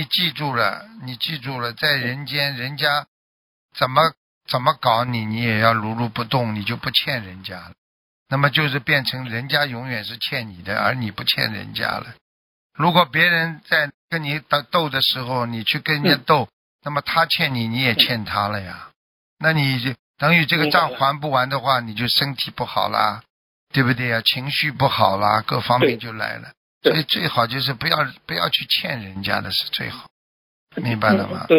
[0.00, 3.06] 你记住了，你记住了，在人间，人家
[3.76, 4.14] 怎么
[4.48, 7.72] 怎么搞你，你也要如如不动，你就不欠人家了。
[8.26, 12.14] 那么就是变成人家永远是欠你的，而你不欠人家了。
[12.72, 16.48] 如果别人在跟你斗斗的时候，你去跟人家斗，
[16.82, 18.88] 那么他欠你，你也欠他了呀。
[19.38, 23.22] 那你就等于这个账还不完的话，你就身体不好啦，
[23.70, 24.22] 对不对呀？
[24.22, 26.52] 情绪不好啦，各方面就来了。
[26.82, 30.08] 所以最好就是不要不要去欠人家的是最好，
[30.76, 31.46] 明白了吗？
[31.48, 31.58] 对